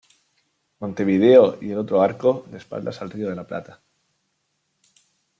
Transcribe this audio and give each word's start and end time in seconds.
Montevideo 0.79 1.59
y 1.61 1.69
el 1.73 1.77
otro 1.77 2.01
arco 2.01 2.43
de 2.49 2.57
espaldas 2.57 3.03
al 3.03 3.11
río 3.11 3.29
de 3.29 3.35
la 3.35 3.45
plata. 3.45 3.83